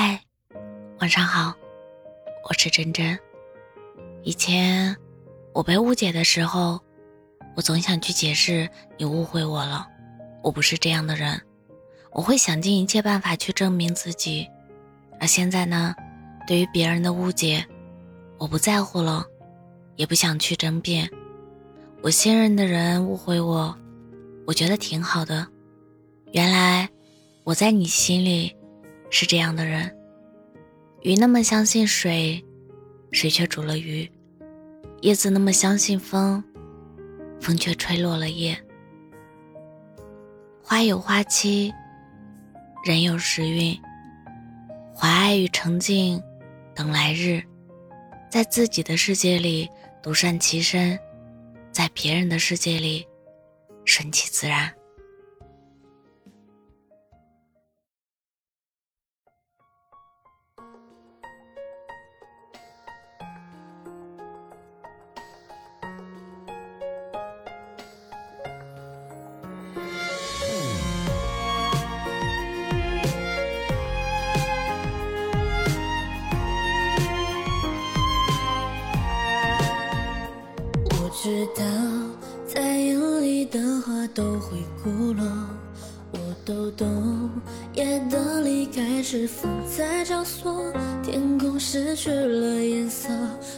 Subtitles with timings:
[0.00, 0.20] 嗨，
[1.00, 1.52] 晚上好，
[2.48, 3.18] 我是真真。
[4.22, 4.96] 以前
[5.52, 6.80] 我被误解的时候，
[7.56, 9.88] 我总想去解释你误会我了，
[10.40, 11.42] 我不是这样的人，
[12.12, 14.48] 我会想尽一切办法去证明自己。
[15.18, 15.92] 而现在呢，
[16.46, 17.66] 对于别人的误解，
[18.38, 19.26] 我不在乎了，
[19.96, 21.10] 也不想去争辩。
[22.02, 23.76] 我信任的人误会我，
[24.46, 25.44] 我觉得挺好的。
[26.30, 26.88] 原来
[27.42, 28.54] 我在你心里。
[29.10, 29.94] 是这样的人，
[31.02, 32.44] 鱼那么相信水，
[33.12, 34.06] 水却煮了鱼；
[35.00, 36.42] 叶子那么相信风，
[37.40, 38.56] 风却吹落了叶。
[40.62, 41.72] 花有花期，
[42.84, 43.74] 人有时运，
[44.94, 46.22] 怀爱与沉静，
[46.74, 47.42] 等来日。
[48.30, 49.66] 在自己的世界里
[50.02, 50.98] 独善其身，
[51.72, 53.06] 在别人的世界里
[53.86, 54.70] 顺其自然。
[84.58, 85.24] 会哭落，
[86.12, 87.30] 我都懂。
[87.74, 93.08] 夜的离开是风在招锁，天空失去了颜色，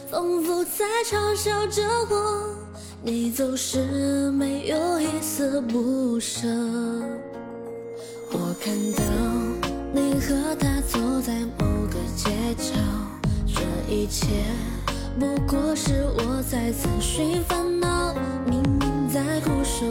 [0.09, 2.55] 仿佛在嘲笑着我。
[3.03, 6.47] 你走时没有一丝不舍，
[8.31, 9.03] 我看到
[9.93, 12.73] 你和他走在某个街角，
[13.47, 14.27] 这一切。
[15.19, 18.13] 不过是我在自寻烦恼，
[18.45, 19.85] 明明在苦受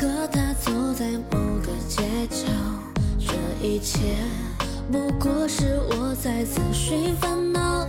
[0.00, 2.46] 可他走在某个街角，
[3.18, 3.98] 这一切
[4.90, 7.86] 不过是我在自寻烦恼。